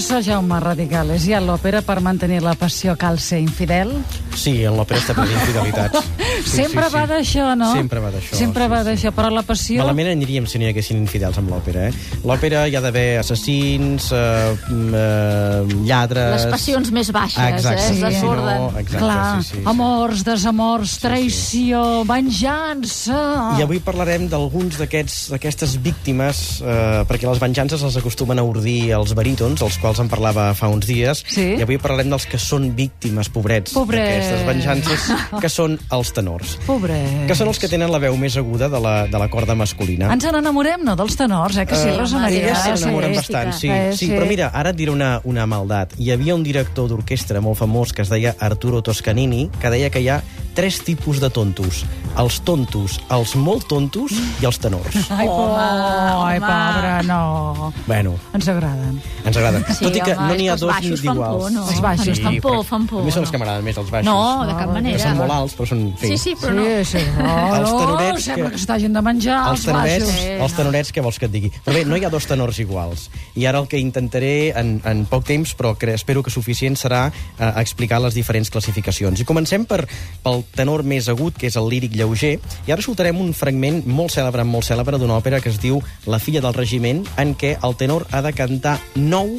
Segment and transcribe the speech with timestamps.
[0.00, 3.90] Professor Jaume Radicales, i a l'òpera per mantenir la passió cal ser infidel?
[4.32, 6.00] Sí, en l'òpera està ple d'infidelitats.
[6.40, 6.94] Sí, Sempre sí, sí.
[6.94, 7.66] va d'això, no?
[7.76, 8.36] Sempre va d'això.
[8.38, 8.84] Sempre sí, va sí.
[8.86, 9.82] d'això, però la passió...
[9.82, 12.20] Malament aniríem si no hi haguessin infidels amb l'òpera, eh?
[12.24, 16.46] L'òpera hi ha d'haver assassins, eh, mm, eh, lladres...
[16.46, 17.90] Les passions més baixes, Exacte, eh?
[17.90, 18.62] sí, Es sí, desborden.
[18.62, 19.64] no, exacte, Clar, sí, sí.
[19.68, 23.20] amors, desamors, traïció, venjança...
[23.60, 28.94] I avui parlarem d'alguns d'aquests d'aquestes víctimes, eh, perquè les venjances les acostumen a ordir
[28.96, 31.56] els barítons, els quals en parlava fa uns dies, Sí.
[31.58, 34.04] i avui parlarem dels que són víctimes, pobrets, Pobrets.
[34.28, 35.00] d'aquestes venjances,
[35.40, 36.58] que són els tenors.
[36.66, 37.26] Pobret.
[37.26, 40.12] Que són els que tenen la veu més aguda de la, de la corda masculina.
[40.12, 41.66] Ens n'enamorem, no, dels tenors, eh?
[41.66, 42.54] Que sí, Rosa home, Maria?
[42.54, 43.16] Sí, n'enamoren sí.
[43.16, 44.06] bastant, sí, Eh, sí.
[44.06, 44.12] sí.
[44.12, 45.94] Però mira, ara et diré una, una maldat.
[45.98, 50.00] Hi havia un director d'orquestra molt famós que es deia Arturo Toscanini, que deia que
[50.00, 50.22] hi ha
[50.54, 51.84] tres tipus de tontos.
[52.18, 54.96] Els tontos, els molt tontos i els tenors.
[55.10, 55.32] Ai, po...
[55.32, 57.72] Home, Ai, pobra, no.
[57.86, 59.00] Bueno, Ens agraden.
[59.24, 59.62] ens agrada.
[59.80, 61.42] Sí, Tot i que home, no n'hi ha dos ni d'iguals.
[61.42, 61.62] por, no?
[61.72, 63.00] Els baixos fan por, fan por.
[63.00, 63.32] A mi són els no.
[63.32, 64.06] que m'agraden més, els baixos.
[64.10, 64.96] No, de cap Que manera.
[64.98, 65.80] Que són molt alts, però són...
[66.02, 66.64] Sí, sí, però no.
[66.66, 67.04] Sí, sí.
[67.16, 70.20] No, Els no, tenorets sembla que- s'hagin de menjar els els tenorets, baixos.
[70.20, 71.50] Sí, els tenorets, què vols que et digui?
[71.64, 73.06] Però bé, no hi ha dos tenors iguals.
[73.40, 77.06] I ara el que intentaré en, en poc temps, però que espero que suficient, serà
[77.08, 79.20] eh, explicar les diferents classificacions.
[79.20, 79.86] I comencem per,
[80.22, 84.12] pel tenor més agut, que és el líric lleuger, i ara escoltarem un fragment molt
[84.12, 87.76] cèlebre, molt cèlebre d'una òpera que es diu La filla del regiment, en què el
[87.80, 89.38] tenor ha de cantar nou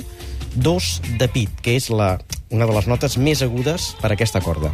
[0.55, 2.15] dos de pit, que és la,
[2.51, 4.73] una de les notes més agudes per aquesta corda.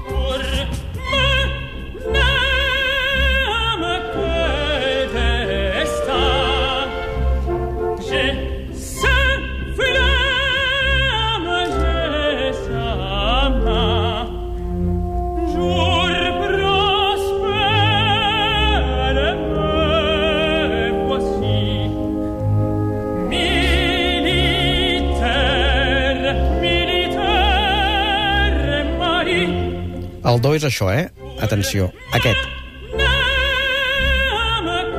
[30.27, 31.07] El do és això, eh?
[31.39, 32.41] Atenció, aquest.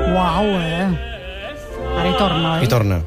[0.09, 0.87] Uau, eh?
[1.99, 2.65] Ara hi torna, eh?
[2.65, 3.03] I torna.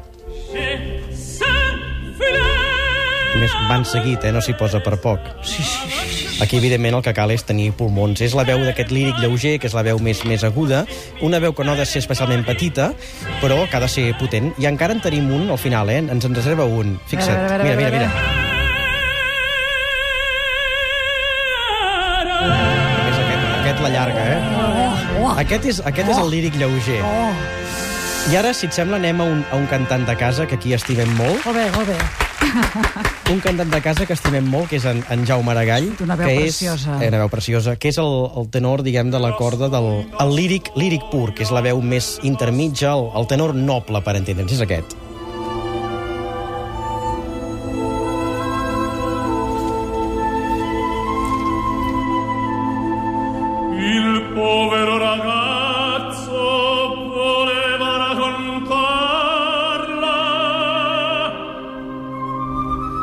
[3.32, 4.30] A més, van seguit, eh?
[4.30, 5.32] No s'hi posa per poc.
[5.42, 6.28] Sí, sí, sí.
[6.44, 8.22] Aquí, evidentment, el que cal és tenir pulmons.
[8.22, 10.84] És la veu d'aquest líric lleuger, que és la veu més més aguda,
[11.26, 12.92] una veu que no ha de ser especialment petita,
[13.40, 14.52] però que ha de ser potent.
[14.62, 15.98] I encara en tenim un, al final, eh?
[16.04, 17.00] Ens en reserva un.
[17.10, 17.62] Fixa't.
[17.64, 18.41] Mira, mira, mira.
[23.72, 24.40] Aquest, la llarga, eh?
[25.18, 27.00] Oh, oh, Aquest és, aquest és el líric lleuger.
[27.02, 27.32] oh.
[28.30, 30.72] I ara, si et sembla, anem a un, a un cantant de casa que aquí
[30.76, 31.42] estimem molt.
[31.44, 31.96] Molt bé, molt bé.
[33.32, 35.86] Un cantant de casa que estimem molt, que és en, en Jaume Aragall.
[36.04, 36.98] Una veu que preciosa.
[36.98, 39.88] És, eh, una veu preciosa, que és el, el tenor, diguem, de la corda del
[40.20, 44.18] el líric, líric pur, que és la veu més intermitja, el, el tenor noble, per
[44.18, 44.92] entendre'ns, és aquest.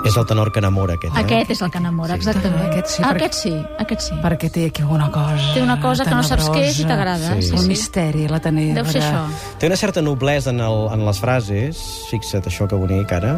[0.09, 1.13] És el tenor que enamora, aquest.
[1.15, 1.21] Eh?
[1.23, 2.65] Aquest és el que enamora, exactament.
[2.69, 3.53] Aquest sí, perquè- aquest sí,
[3.85, 4.17] aquest sí.
[4.23, 7.35] Perquè té aquí alguna cosa Té una cosa que no saps què és i t'agrada.
[7.35, 7.49] Sí.
[7.49, 7.67] Sí, sí.
[7.69, 8.81] misteri, la tenebra.
[8.81, 9.23] Deu ser això.
[9.59, 11.83] Té una certa noblesa en, el, en les frases.
[12.09, 13.35] Fixa't això que bonic, ara.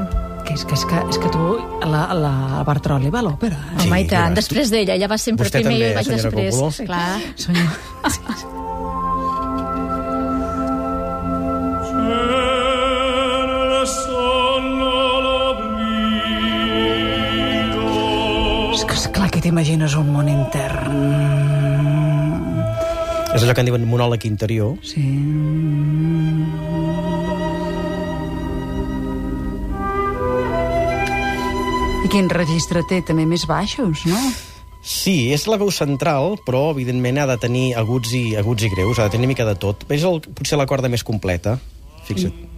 [0.47, 1.43] Que és que, és que, és que tu,
[1.85, 3.59] la, la Bartroli va a l'òpera.
[3.75, 3.83] Eh?
[3.83, 4.33] Sí, Home, i tant.
[4.39, 6.55] Després d'ella, ja va sempre Vostè primer i també, jo vaig senyora després.
[6.55, 6.71] Coppola?
[6.71, 6.89] Sí.
[6.89, 7.21] Clar.
[7.45, 8.60] Senyor.
[19.41, 20.97] T'imagines un món intern.
[23.31, 24.75] És allò que en diuen monòleg interior.
[24.85, 25.03] Sí.
[32.01, 33.01] I quin registre té?
[33.07, 34.21] També més baixos, no?
[34.81, 38.99] Sí, és la veu central, però evidentment ha de tenir aguts i, aguts i greus,
[38.99, 39.85] ha de tenir mica de tot.
[39.93, 41.59] És el, potser la corda més completa.
[42.07, 42.33] Fixa't.
[42.33, 42.50] Io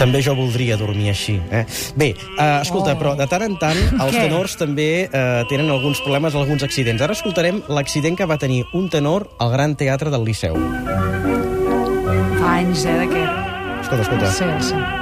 [0.00, 1.34] També jo voldria dormir així.
[1.52, 1.66] Eh?
[2.00, 4.22] Bé, uh, escolta, però de tant en tant els Què?
[4.24, 7.04] tenors també uh, tenen alguns problemes, alguns accidents.
[7.04, 10.56] Ara escoltarem l'accident que va tenir un tenor al Gran Teatre del Liceu.
[12.40, 13.52] Fa anys, eh, d'aquest.
[13.84, 14.32] Escolta, escolta.
[14.32, 14.99] Sí, sí.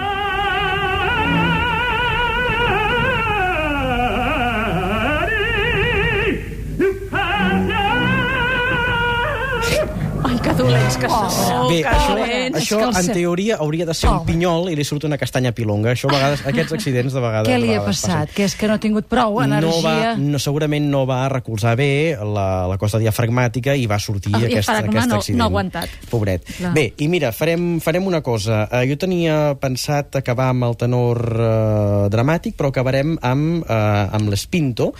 [10.88, 12.56] Que que sou Bé, això, calents.
[12.58, 14.32] això en teoria hauria de ser un Pobre.
[14.32, 15.92] pinyol i li surt una castanya pilonga.
[15.92, 17.48] Això a vegades, aquests accidents de vegades...
[17.52, 18.24] Què li ha passat?
[18.30, 18.34] passen.
[18.34, 19.82] Que és que no ha tingut prou No energia?
[19.84, 24.46] va, no, segurament no va recolzar bé la, la cosa diafragmàtica i va sortir El
[24.48, 25.38] aquest, aquest no- accident.
[25.38, 25.92] no ha aguantat.
[26.08, 26.48] Pobret.
[26.56, 26.72] Clar.
[26.74, 28.64] Bé, i mira, farem, farem una cosa.
[28.72, 34.32] Uh, jo tenia pensat acabar amb el tenor uh, dramàtic, però acabarem amb, uh, amb
[34.32, 34.94] l'Espinto,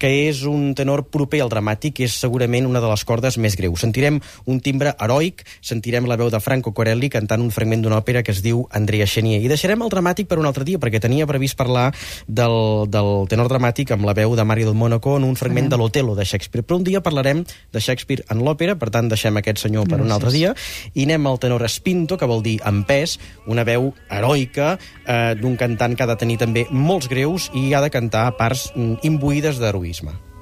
[0.00, 3.56] que és un tenor proper al dramàtic, que és segurament una de les cordes més
[3.60, 3.84] greus.
[3.84, 8.22] Sentirem un timbre heroic, sentirem la veu de Franco Corelli cantant un fragment d'una òpera
[8.22, 9.40] que es diu Andrea Chenier.
[9.42, 11.90] I deixarem el dramàtic per un altre dia, perquè tenia previst parlar
[12.28, 15.80] del, del tenor dramàtic amb la veu de Mario del Mónaco en un fragment de
[15.80, 16.64] l'Otelo de Shakespeare.
[16.66, 20.12] Però un dia parlarem de Shakespeare en l'òpera, per tant deixem aquest senyor per un
[20.14, 20.54] altre dia,
[20.94, 23.18] i anem al tenor Espinto, que vol dir en pes,
[23.50, 27.82] una veu heroica eh, d'un cantant que ha de tenir també molts greus i ha
[27.84, 30.33] de cantar parts mm, imbuïdes d'heroisme.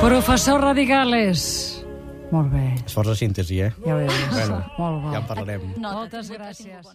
[0.00, 1.40] Professor Radigales.
[2.30, 3.72] Molt bé, Esforç de síntesi, eh?
[3.84, 4.32] ja ho vist.
[4.32, 5.12] Bueno, Molt bo.
[5.12, 5.64] ja en parlarem.
[5.82, 6.86] Moltes gràcies.